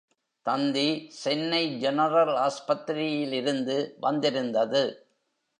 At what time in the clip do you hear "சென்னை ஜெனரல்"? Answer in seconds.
1.09-2.35